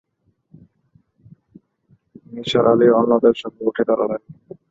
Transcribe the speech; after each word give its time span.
নিসার 2.25 2.65
আলি 2.67 2.87
অন্যদের 2.91 3.35
সঙ্গে 3.41 3.61
উঠে 3.69 3.83
দাঁড়ালেন। 3.89 4.21